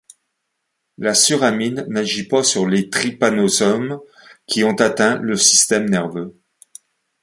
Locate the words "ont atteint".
4.63-5.19